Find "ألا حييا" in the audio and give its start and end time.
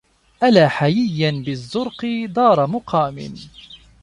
0.43-1.31